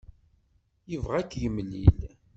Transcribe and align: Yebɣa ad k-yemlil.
Yebɣa 0.91 1.15
ad 1.19 1.27
k-yemlil. 1.31 1.97